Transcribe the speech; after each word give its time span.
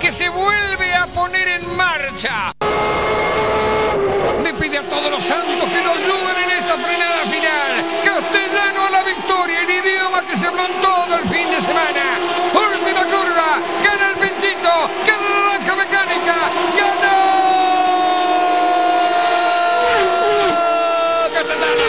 que 0.00 0.12
se 0.12 0.28
vuelve 0.28 0.92
a 0.92 1.06
poner 1.14 1.46
en 1.46 1.76
marcha. 1.76 2.52
Le 4.42 4.54
pide 4.54 4.78
a 4.78 4.82
todos 4.82 5.08
los 5.08 5.22
santos 5.22 5.70
que 5.70 5.84
lo 5.84 5.92
ayuden 5.92 6.36
en 6.44 6.50
esta 6.50 6.74
frenada 6.74 7.22
final. 7.30 7.84
Castellano 8.04 8.86
a 8.86 8.90
la 8.90 9.02
victoria, 9.04 9.62
el 9.62 9.70
idioma 9.70 10.22
que 10.22 10.36
se 10.36 10.48
habló 10.48 10.64
en 10.66 10.72
todo 10.82 11.14
el 11.14 11.28
fin 11.28 11.48
de 11.48 11.62
semana. 11.62 12.18
Última 12.52 13.04
curva, 13.04 13.60
gana 13.84 14.10
el 14.10 14.16
pinchito, 14.16 14.90
gana 15.06 15.28
la 15.30 15.40
naranja 15.46 15.76
mecánica, 15.76 16.34
gana. 16.76 17.38
Castellano. 21.34 21.86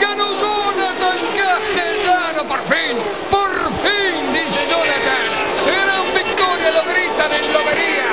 Ganó 0.00 0.32
Jonathan 0.40 1.18
Castellano, 1.36 2.44
por 2.48 2.60
fin, 2.60 2.96
por 3.30 3.52
fin, 3.84 4.32
dice 4.32 4.60
Jonathan. 4.70 5.42
Gran 5.64 6.04
victoria, 6.14 6.70
lo 6.72 6.82
gritan 6.90 7.32
en 7.32 7.52
Lobería. 7.52 8.10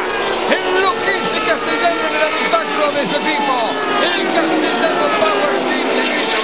Enloquece 0.50 1.40
Castellano 1.40 2.02
en 2.10 2.16
el 2.16 2.22
habitáculo 2.22 2.92
de 2.92 3.08
su 3.08 3.16
equipo. 3.16 3.80
El 4.04 4.24
Castellano 4.34 5.06
Power 5.20 5.56
Team 5.70 5.88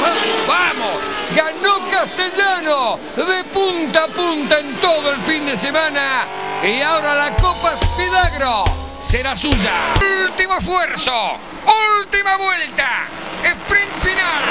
"Vamos, 0.01 0.47
vamos. 0.47 0.97
Ganó 1.35 1.89
Castellano 1.89 2.99
de 3.15 3.43
punta 3.45 4.03
a 4.03 4.07
punta 4.07 4.59
en 4.59 4.75
todo 4.75 5.11
el 5.11 5.17
fin 5.23 5.45
de 5.45 5.57
semana. 5.57 6.25
Y 6.63 6.81
ahora 6.81 7.15
la 7.15 7.35
Copa 7.35 7.73
Spidagro 7.77 8.65
será 9.01 9.35
suya. 9.35 9.93
Último 10.25 10.55
esfuerzo, 10.57 11.37
última 11.99 12.37
vuelta, 12.37 13.03
sprint 13.43 13.91
final. 14.03 14.43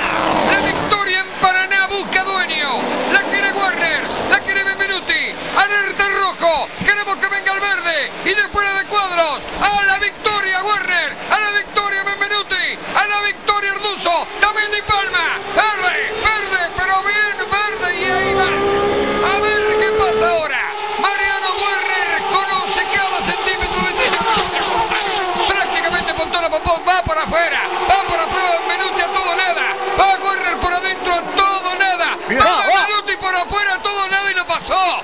La 0.53 0.61
victoria 0.67 1.21
en 1.21 1.27
Paraná 1.41 1.87
busca 1.89 2.23
dueño. 2.25 2.79
La 3.13 3.23
quiere 3.23 3.53
Warner, 3.53 4.01
la 4.31 4.41
quiere 4.41 4.65
Benvenuti. 4.65 5.33
Alerta 5.57 6.09
rojo, 6.09 6.69
queremos 6.85 7.17
que 7.17 7.29
venga 7.29 7.53
el 7.53 7.61
verde. 7.61 8.11
Y 8.25 8.35
después 8.35 8.65
la 8.67 8.81
de 8.81 8.87
cuadros. 8.87 9.41
A 9.61 9.83
la 9.85 9.99
victoria 9.99 10.63
Warner, 10.63 11.13
a 11.31 11.41
la 11.41 11.51
victoria 11.51 12.03
Benvenuti, 12.05 12.79
a 12.95 13.07
la 13.07 13.21
victoria 13.23 13.73
Arduzo. 13.73 14.27
También 14.41 14.71
Di 14.71 14.83
Palma. 14.83 15.39
Verde, 15.55 16.11
verde, 16.23 16.61
pero 16.77 17.03
bien 17.03 17.37
verde. 17.51 18.01
Y 18.01 18.05
ahí 18.05 18.35
va. 18.35 18.49
A 19.35 19.41
ver 19.41 19.63
qué 19.81 19.89
pasa 19.99 20.31
ahora. 20.31 20.63
Mariano 21.01 21.51
Werner 21.63 22.23
conoce 22.33 22.83
cada 22.95 23.23
centímetro 23.23 23.81
de 23.87 23.93
terreno. 23.95 24.25
Prácticamente 25.49 26.15
Pontona 26.15 26.49
Popó 26.51 26.83
va 26.87 27.03
por 27.03 27.19
afuera. 27.19 27.61
Va 27.89 28.03
por 28.09 28.19
afuera 28.21 28.59
Benvenuti 28.69 29.01
a 29.01 29.07
todo 29.09 29.37
nada. 29.37 29.67
Va 29.99 30.19
Werner 30.25 30.57
por 30.59 30.73
adentro 30.73 31.15
a 31.15 31.21
todo 31.37 31.75
nada. 31.77 32.17
Bien, 32.29 32.41
Va 32.41 32.45
va, 32.45 32.57
va. 32.57 32.87
Benvenuti 32.87 33.17
por 33.17 33.35
afuera 33.35 33.75
a 33.75 33.79
todo 33.79 34.09
nada 34.09 34.31
y 34.31 34.35
lo 34.35 34.47
pasó. 34.47 35.03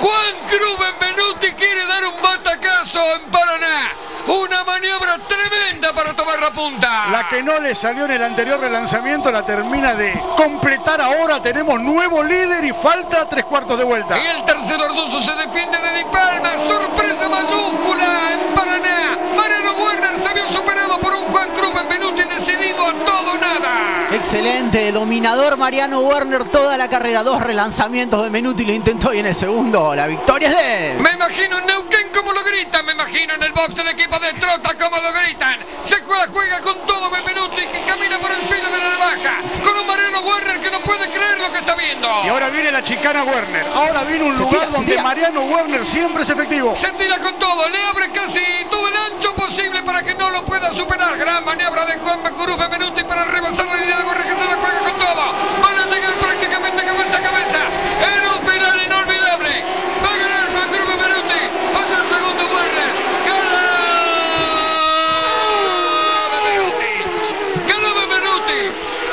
Juan 0.00 0.34
Cruz 0.48 0.78
Benvenuti 0.78 1.52
quiere 1.52 1.86
dar 1.86 2.02
un 2.06 2.14
batacazo 2.22 3.00
en 3.16 3.30
Paraná. 3.30 3.92
Una 4.26 4.64
maniobra 4.64 5.18
tremenda 5.18 5.92
para 5.92 6.14
tomar 6.14 6.40
la 6.40 6.50
punta. 6.50 7.08
La 7.10 7.28
que 7.28 7.42
no 7.42 7.58
le 7.58 7.74
salió 7.74 8.06
en 8.06 8.12
el 8.12 8.22
anterior 8.22 8.58
relanzamiento 8.58 9.30
la 9.30 9.44
termina 9.44 9.94
de 9.94 10.18
completar 10.36 11.02
ahora. 11.02 11.42
Tenemos 11.42 11.78
nuevo 11.80 12.22
líder 12.22 12.64
y 12.64 12.72
falta 12.72 13.28
tres 13.28 13.44
cuartos 13.44 13.76
de 13.76 13.84
vuelta. 13.84 14.18
Y 14.18 14.26
el 14.26 14.44
tercero 14.44 14.84
Arduzo 14.84 15.20
se 15.20 15.34
defiende 15.34 15.78
de 15.78 15.98
Di 15.98 16.04
Palma. 16.04 16.50
Sorpresa 16.66 17.28
mayúscula 17.28 18.32
en 18.32 18.54
Paraná. 18.54 18.99
Decidido 22.40 22.86
a 22.86 22.92
todo 23.04 23.32
o 23.32 23.38
nada. 23.38 24.08
Excelente, 24.12 24.90
dominador 24.92 25.58
Mariano 25.58 26.00
Werner 26.00 26.44
toda 26.44 26.76
la 26.78 26.88
carrera. 26.88 27.22
Dos 27.22 27.40
relanzamientos 27.42 28.24
de 28.24 28.30
Menuti 28.30 28.64
lo 28.64 28.72
intentó 28.72 29.12
y 29.12 29.18
en 29.18 29.26
el 29.26 29.34
segundo 29.34 29.94
la 29.94 30.06
victoria 30.06 30.48
es 30.48 30.56
de 30.56 30.92
él. 30.92 31.00
Me 31.00 31.12
imagino 31.12 31.58
en 31.58 31.66
Neuquén 31.66 32.08
como 32.14 32.32
lo 32.32 32.42
gritan, 32.42 32.84
me 32.86 32.92
imagino 32.92 33.34
en 33.34 33.42
el 33.42 33.52
box 33.52 33.74
del 33.74 33.88
equipo 33.88 34.18
de 34.18 34.32
Trota 34.34 34.74
como 34.78 34.96
lo 34.96 35.12
gritan. 35.12 35.58
Se 35.82 36.00
juega, 36.00 36.26
juega 36.32 36.60
con 36.60 36.78
todo 36.86 37.10
Benvenuti 37.10 37.60
que 37.60 37.80
camina 37.86 38.16
por 38.18 38.30
el 38.30 38.40
filo 38.40 38.70
de 38.70 38.78
la 38.78 38.88
navaja. 38.88 39.36
Con 39.62 39.76
un 39.76 39.86
Mariano 39.86 40.20
Werner 40.20 40.60
que 40.60 40.70
no 40.70 40.80
puede 40.80 41.06
creer 41.10 41.38
lo 41.38 41.52
que 41.52 41.58
está 41.58 41.74
viendo. 41.74 42.08
Y 42.24 42.28
ahora 42.28 42.48
viene 42.48 42.72
la 42.72 42.82
chicana 42.82 43.22
Werner. 43.22 43.66
Ahora 43.74 44.02
viene 44.04 44.24
un 44.24 44.36
Se 44.36 44.42
lugar 44.42 44.60
tira, 44.66 44.70
donde. 44.72 45.02
Mariano 45.02 45.42
Werner 45.42 45.84
siempre 45.84 46.22
es 46.22 46.30
efectivo. 46.30 46.74
Se 46.74 46.88
tira 46.92 47.18
con 47.18 47.38
todo, 47.38 47.68
le 47.68 47.78
abre 47.84 48.10
casi 48.12 48.40
todo 48.70 48.88
el 48.88 48.94
ancho 48.96 49.34
posible 49.34 49.82
para 49.82 50.02
que 50.02 50.14
no 50.14 50.30
lo 50.30 50.44
pueda 50.44 50.72
superar. 50.72 51.16
Gran 51.18 51.44
maniobra 51.44 51.84
de 51.84 51.98
Juan 51.98 52.20
Bacurú 52.40 52.56
Benvenuti 52.56 53.04
para 53.04 53.26
rebasar 53.26 53.66
la 53.66 53.76
línea 53.76 53.98
de 53.98 54.04
Werner 54.04 54.26
que 54.26 54.34
se 54.34 54.46
la 54.46 54.56
juega 54.56 54.78
con 54.78 54.98
todo. 54.98 55.34
Van 55.60 55.78
a 55.78 55.84
llegar 55.84 56.14
prácticamente 56.14 56.86
cabeza 56.86 57.18
a 57.18 57.20
cabeza. 57.20 57.58
En 58.00 58.24
un 58.32 58.40
final 58.48 58.82
inolvidable. 58.82 59.62
Va 60.02 60.08
a 60.08 60.16
ganar 60.16 60.48
Juan 60.48 60.68
Cruz 60.70 60.88
Benvenuti. 60.88 61.40
El 61.76 62.04
segundo 62.08 62.42
Werner. 62.48 62.92
Gana 63.28 63.60
Benvenuti. 66.32 66.92
Ganó 67.68 67.90
Benvenuti. 68.00 68.60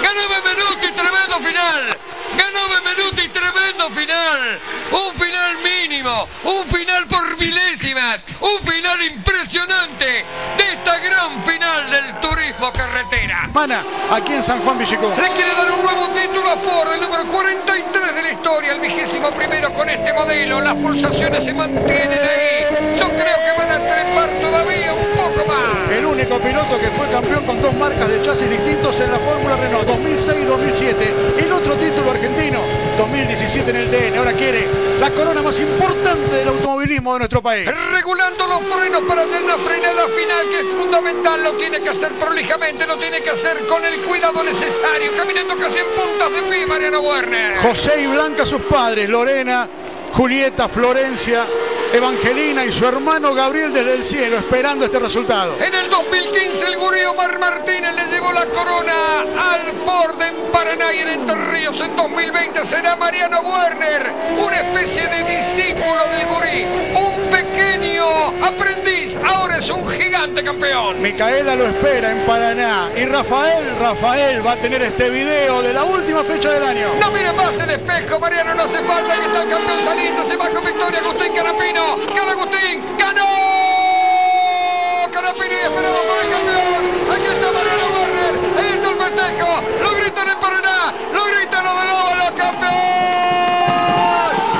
Ganó 0.02 0.24
Benvenuti. 0.30 0.88
Tremendo 0.96 1.36
final. 1.44 1.98
Ganó 2.38 2.62
Benvenuti. 2.70 3.28
Tremendo 3.28 3.90
final. 3.90 4.60
Un 4.92 5.14
final 5.20 5.58
mínimo. 5.66 6.30
Un 6.46 6.66
final 6.70 7.06
por 7.08 7.38
milésimas. 7.38 8.24
Un 8.40 8.60
final 8.66 9.04
impresionante 9.04 10.26
de 10.56 10.64
esta 10.76 10.98
gran 11.00 11.44
final 11.44 11.67
del 11.68 12.14
turismo 12.22 12.72
carretera. 12.72 13.50
Mana, 13.54 13.84
aquí 14.12 14.34
en 14.34 14.44
San 14.44 14.62
Juan 14.62 14.80
Villicó. 14.80 15.14
Le 15.22 15.30
quiere 15.32 15.54
dar 15.54 15.70
un 15.72 15.84
nuevo 15.84 16.08
título 16.10 16.50
a 16.50 16.56
Ford, 16.56 16.94
el 16.94 17.02
número 17.02 17.26
43 17.28 18.16
de 18.16 18.22
la 18.24 18.32
historia, 18.32 18.72
el 18.72 18.80
vigésimo 18.80 19.32
primero 19.32 19.72
con 19.74 19.90
este 19.90 20.14
modelo. 20.14 20.62
Las 20.62 20.76
pulsaciones 20.76 21.44
se 21.44 21.54
mantienen 21.54 22.20
ahí. 22.20 22.98
Yo 22.98 23.08
creo 23.10 23.38
que 23.44 23.52
van 23.58 23.72
a 23.72 23.80
trepar 23.80 24.30
todavía 24.42 24.94
un 24.94 25.18
poco 25.18 25.48
más. 25.48 25.92
El 25.92 26.06
único 26.06 26.38
piloto 26.40 26.80
que 26.80 26.88
fue 26.88 27.08
campeón 27.10 27.46
con 27.46 27.62
dos 27.62 27.74
marcas 27.76 28.08
de 28.08 28.24
chasis 28.24 28.50
distintos 28.50 29.00
en 29.02 29.12
la 29.12 29.20
Fórmula 29.20 29.56
Renault 29.58 29.88
2006 29.88 30.38
y 30.42 30.46
2007. 30.46 31.14
El 31.40 31.52
otro 31.52 31.76
título 31.76 32.12
argentino 32.12 32.60
2017 32.98 33.70
en 33.72 33.76
el 33.76 33.92
DN. 33.92 34.18
Ahora 34.18 34.32
quiere 34.32 34.68
la 35.00 35.10
corona 35.12 35.42
más 35.42 35.60
importante 35.60 36.36
del 36.36 36.48
automovilismo 36.48 37.14
de 37.14 37.20
nuestro 37.20 37.42
país. 37.42 37.70
Regulando 37.92 38.48
los 38.48 38.62
frenos 38.64 39.02
para 39.08 39.24
hacer 39.24 39.44
una 39.44 39.58
frenada 39.58 40.08
final 40.08 40.48
que 40.50 40.60
es 40.60 40.76
fundamental, 40.76 41.44
lo 41.44 41.57
tiene 41.58 41.82
que 41.82 41.90
hacer 41.90 42.14
prolijamente, 42.14 42.86
lo 42.86 42.98
tiene 42.98 43.22
que 43.22 43.32
hacer 43.32 43.58
con 43.68 43.84
el 43.84 44.00
cuidado 44.02 44.44
necesario, 44.44 45.12
caminando 45.18 45.58
casi 45.58 45.80
en 45.80 45.86
puntas 45.88 46.32
de 46.32 46.42
pie 46.44 46.66
Mariano 46.66 47.02
Werner. 47.02 47.58
José 47.58 48.02
y 48.02 48.08
Blanca, 48.08 48.46
sus 48.46 48.62
padres, 48.62 49.10
Lorena, 49.10 49.68
Julieta, 50.14 50.68
Florencia, 50.68 51.46
Evangelina 51.94 52.66
y 52.66 52.72
su 52.72 52.86
hermano 52.86 53.34
Gabriel 53.34 53.74
desde 53.74 53.94
el 53.96 54.04
cielo, 54.04 54.38
esperando 54.38 54.86
este 54.86 55.00
resultado. 55.00 55.58
En 55.60 55.74
el 55.74 55.90
2015 55.90 56.68
el 56.68 56.78
gurí 56.78 57.02
Omar 57.06 57.40
Martínez 57.40 57.94
le 57.96 58.08
llevó 58.08 58.32
la 58.32 58.46
corona 58.46 59.22
al 59.22 59.72
Ford 59.86 60.22
en 60.22 60.52
Paraná 60.52 60.94
y 60.94 61.00
en 61.00 61.10
Entre 61.10 61.36
Ríos. 61.36 61.80
En 61.82 61.96
2020 61.96 62.66
será 62.66 62.96
Mariano 62.96 63.42
Werner, 63.42 64.12
una 64.38 64.60
especie 64.60 65.08
de 65.08 65.24
discípulo 65.36 66.02
del 66.12 66.26
gurí, 66.28 66.66
un 66.96 67.32
pequeño 67.32 68.06
aprendiz, 68.46 69.18
ahora 69.26 69.58
es 69.58 69.70
un 69.70 69.86
gigante 70.38 70.44
campeón. 70.44 71.02
Micaela 71.02 71.56
lo 71.56 71.66
espera 71.66 72.12
en 72.12 72.20
Paraná. 72.20 72.90
Y 72.96 73.06
Rafael, 73.06 73.66
Rafael 73.80 74.46
va 74.46 74.52
a 74.54 74.56
tener 74.58 74.82
este 74.82 75.10
video 75.10 75.62
de 75.62 75.74
la 75.74 75.84
última 75.84 76.24
fecha 76.24 76.52
del 76.52 76.64
año. 76.64 76.88
No 77.00 77.12
mire 77.12 77.32
más 77.34 77.60
el 77.60 77.70
espejo, 77.72 78.20
Mariano, 78.20 78.54
no 78.56 78.64
hace 78.64 78.80
falta 78.80 79.14
que 79.16 79.26
está 79.26 79.44
el 79.44 79.50
campeón 79.50 79.84
saliendo, 79.84 80.24
se 80.24 80.36
va 80.38 80.50
con 80.50 80.64
victoria 80.64 81.00
Agustín 81.00 81.34
Canapino, 81.34 81.98
gana 82.16 82.32
Agustín, 82.32 82.84
ganó 82.98 83.26
Canapino 85.12 85.54
y 85.54 85.58
esperado 85.58 85.98
por 85.98 86.18
el 86.24 86.30
campeón, 86.32 86.86
aquí 87.14 87.28
está 87.28 87.52
Mariano 87.52 87.88
Werner, 87.98 88.34
ahí 88.58 88.68
está 88.76 88.90
el 88.90 88.96
festejo, 88.98 89.52
lo 89.82 89.90
gritan 89.96 90.30
en 90.30 90.40
Paraná, 90.40 90.94
lo 91.14 91.26
gritan 91.26 91.64
los 91.66 91.76
del 91.78 91.90
óvalo, 91.90 92.26
campeón, 92.36 92.76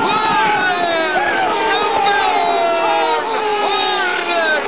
Werner, 0.08 1.22
campeón, 1.70 3.22
Werner, 3.68 4.62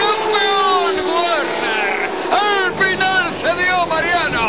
campeón 0.00 0.94
Werner, 1.12 1.94
al 2.32 2.72
final 2.82 3.24
se 3.32 3.50
dio 3.54 3.76
Mariano, 3.86 4.44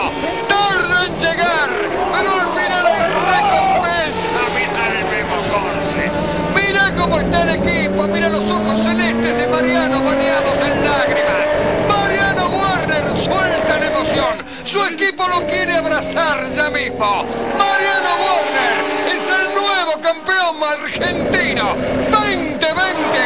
tarda 0.48 0.98
en 1.08 1.14
llegar, 1.20 1.70
pero 2.14 2.30
al 2.40 2.48
final 2.56 2.84
hay 2.88 3.02
recompensa, 3.36 4.40
mira 4.56 4.84
el 4.96 5.04
Memo 5.12 5.40
Corse, 5.52 6.04
mira 6.56 6.84
cómo 6.98 7.16
está 7.20 7.36
el 7.36 7.44
equipo, 7.56 8.04
mira 8.08 8.30
los 8.30 8.44
ojos 8.44 8.84
celestes 8.84 9.38
de 9.38 9.48
Mariano 9.48 10.00
bañados 10.04 10.58
en 10.62 10.86
lágrimas, 10.86 11.46
Mariano 11.88 12.48
Werner 12.50 13.04
suelta 13.24 13.80
la 13.80 13.86
emoción, 13.88 14.36
su 14.64 14.84
equipo 14.84 15.28
lo 15.28 15.42
quiere 15.48 15.76
abrazar 15.78 16.38
ya 16.56 16.70
mismo, 16.70 17.24
Mariano 17.58 18.12
Werner 18.26 19.16
es 19.16 19.28
el 19.28 19.56
nuevo 19.56 20.02
campeón 20.02 20.64
argentino 20.64 21.64
2020 22.12 23.20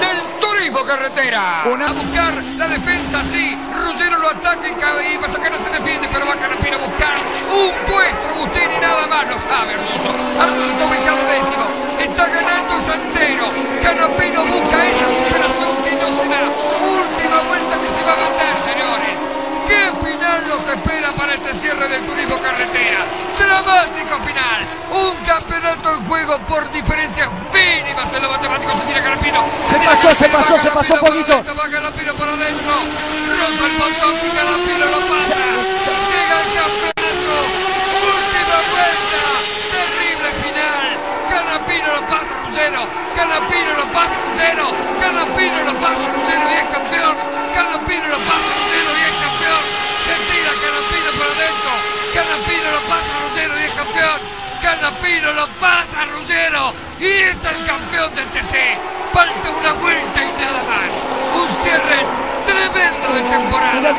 del 0.00 0.18
turismo 0.40 0.80
carretera. 0.84 1.62
Una- 1.72 1.86
A 1.88 1.92
buscar 1.92 2.34
la 2.56 2.68
defensa, 2.68 3.24
sí. 3.24 3.56
Ruggiero 3.84 4.18
lo 4.18 4.30
ataca 4.30 4.68
y, 4.68 4.72
ca- 4.74 5.02
y 5.02 5.18
Mazacana 5.18 5.58
se 5.58 5.68
defiende, 5.70 6.08
pero 6.12 6.24
va 6.26 6.34
Canapino 6.36 6.76
a 6.76 6.80
buscar 6.86 7.14
un 7.52 7.70
puesto. 7.92 8.28
Agustín 8.32 8.70
y 8.76 8.80
nada 8.80 9.06
más 9.08 9.24
lo 9.26 9.36
sabe. 9.50 9.74
Arduzo 10.40 10.70
está 10.72 10.84
ubicado 10.86 11.18
décimo. 11.30 11.64
Está 12.00 12.26
ganando 12.26 12.80
Santero. 12.80 13.46
Canapino 13.82 14.44
busca 14.46 14.78
final 20.00 20.48
los 20.48 20.66
espera 20.66 21.12
para 21.12 21.34
este 21.34 21.54
cierre 21.54 21.88
del 21.88 22.04
turismo 22.06 22.36
carretera. 22.38 23.04
Dramático 23.52 24.16
final. 24.24 24.64
Un 24.90 25.14
campeonato 25.26 25.92
en 25.92 26.08
juego 26.08 26.38
por 26.46 26.70
diferencias 26.72 27.28
mínimas 27.52 28.10
en 28.14 28.22
lo 28.22 28.30
matemático. 28.30 28.72
Se 28.78 28.84
tira 28.84 29.02
Carapino. 29.02 29.44
Se 29.62 29.76
pasó, 29.76 30.10
se 30.14 30.28
pasó, 30.30 30.58
se 30.58 30.70
pasó 30.70 30.94
un 30.94 31.00
poquito. 31.00 31.44
Va 31.52 31.68
Carapino 31.68 32.14
por 32.14 32.28
adentro. 32.30 32.72
Rosa 32.72 33.66
el 33.66 33.72
Potosí, 33.76 34.28
Carapino 34.32 34.86
lo 34.88 35.00
pasa. 35.04 35.36
Llega 36.08 36.36
el 36.40 36.48
campeonato. 36.56 37.36
Última 38.08 38.58
vuelta. 38.72 39.20
Terrible 39.68 40.28
final. 40.40 40.96
Canapino 41.28 41.88
lo 41.92 42.02
pasa 42.08 42.32
Lucero. 42.48 42.80
Canapino 43.14 43.70
lo 43.76 43.86
pasa 43.92 44.16
Lucero. 44.32 44.66
Canapino 44.98 45.58
lo 45.68 45.74
pasa 45.76 46.04
Lucero 46.08 46.44
y 46.48 46.54
es 46.56 46.66
campeón. 46.72 47.16
Canapino 47.52 48.06
lo 48.08 48.18
pasa 48.24 48.48
Lucero 48.48 48.81
Canapino 54.72 55.32
lo 55.34 55.46
pasa 55.60 56.06
Ruggiero 56.16 56.72
y 56.98 57.04
es 57.04 57.36
el 57.44 57.60
campeón 57.66 58.08
del 58.14 58.24
TC. 58.28 58.56
Falta 59.12 59.50
una 59.50 59.72
vuelta 59.74 60.24
y 60.24 60.32
nada 60.40 60.62
más. 60.64 60.88
Un 61.36 61.54
cierre 61.54 62.00
tremendo 62.46 63.12
de 63.12 63.20
temporada. 63.20 63.92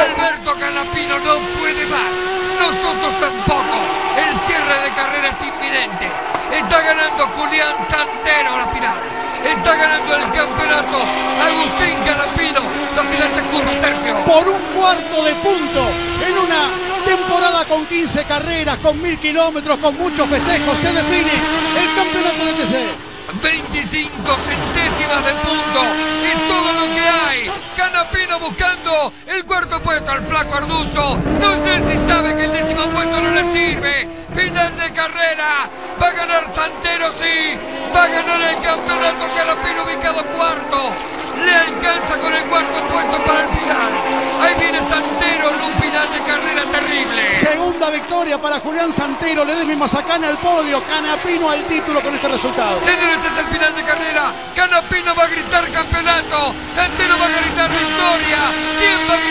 Alberto 0.00 0.54
Canapino 0.58 1.18
no 1.18 1.36
puede 1.60 1.84
más. 1.92 2.08
Nosotros 2.56 3.20
tampoco. 3.20 3.76
El 4.16 4.40
cierre 4.40 4.80
de 4.80 4.90
carrera 4.96 5.28
es 5.28 5.42
inminente. 5.42 6.08
Está 6.52 6.80
ganando 6.80 7.28
Julián 7.36 7.76
Santero 7.84 8.56
la 8.56 8.66
final. 8.68 8.96
Está 9.44 9.74
ganando 9.74 10.16
el 10.16 10.24
campeonato 10.32 11.04
Agustín 11.44 11.98
Canapino. 12.06 12.60
Los 12.96 13.06
gigantes 13.12 13.44
curva 13.52 13.72
Sergio. 13.78 14.16
Por 14.24 14.48
un 14.48 14.62
cuarto 14.72 15.24
de 15.24 15.34
punto 15.34 15.90
en 16.24 16.38
una 16.38 16.87
temporada 17.08 17.64
con 17.64 17.86
15 17.86 18.24
carreras, 18.24 18.78
con 18.78 19.00
mil 19.00 19.18
kilómetros, 19.18 19.78
con 19.78 19.96
muchos 19.96 20.28
festejos, 20.28 20.76
se 20.78 20.92
define 20.92 21.32
el 21.80 21.94
campeonato 21.96 22.44
de 22.44 22.52
TC. 22.52 23.08
25 23.42 24.36
centésimas 24.48 25.24
de 25.24 25.32
punto 25.32 25.80
y 26.24 26.32
todo 26.48 26.72
lo 26.72 26.94
que 26.94 27.00
hay. 27.00 27.50
Canapino 27.76 28.38
buscando 28.40 29.12
el 29.26 29.44
cuarto 29.44 29.80
puesto 29.80 30.10
al 30.10 30.26
flaco 30.26 30.54
Arduzo. 30.54 31.18
No 31.40 31.56
sé 31.56 31.80
si 31.82 31.96
sabe 31.96 32.34
que 32.36 32.44
el 32.44 32.52
décimo 32.52 32.84
puesto 32.86 33.20
no 33.20 33.30
le 33.30 33.44
sirve. 33.52 34.08
Final 34.34 34.76
de 34.76 34.92
carrera. 34.92 35.68
Va 36.00 36.08
a 36.08 36.12
ganar 36.12 36.54
Santero, 36.54 37.12
sí. 37.18 37.58
Va 37.94 38.04
a 38.04 38.08
ganar 38.08 38.40
el 38.40 38.60
campeonato 38.60 39.28
Canapino 39.36 39.84
ubicado 39.84 40.24
cuarto. 40.36 40.92
Le 41.44 41.54
alcanza 41.54 42.16
con 42.18 42.34
el 42.34 42.44
cuarto 42.44 42.80
puesto 42.88 43.24
para 43.24 43.40
el 43.40 43.48
final. 43.48 43.92
Ahí 44.40 44.54
viene 44.58 44.80
Santero 44.80 45.50
en 45.50 45.60
un 45.60 45.72
final 45.80 46.08
de 46.12 46.18
carrera 46.20 46.62
terrible. 46.72 47.36
Segunda 47.36 47.90
victoria 48.18 48.42
para 48.42 48.58
Julián 48.58 48.92
Santero. 48.92 49.44
Le 49.44 49.64
mi 49.64 49.76
Mazacana 49.76 50.28
al 50.28 50.38
podio. 50.38 50.82
Canapino 50.82 51.50
al 51.50 51.64
título 51.66 52.02
con 52.02 52.12
este 52.14 52.26
resultado. 52.26 52.80
Señores, 52.82 53.24
es 53.24 53.38
el 53.38 53.46
final 53.46 53.72
de 53.76 53.82
carrera. 53.84 54.32
Canapino 54.56 55.14
va 55.14 55.22
a 55.22 55.28
gritar 55.28 55.70
campeonato. 55.70 56.52
Santero 56.74 57.14
va 57.16 57.26
a 57.26 57.28
gritar 57.28 57.70
victoria. 57.70 58.38
¿Quién 58.78 58.98
va 59.08 59.14
a 59.14 59.16
gritar 59.18 59.27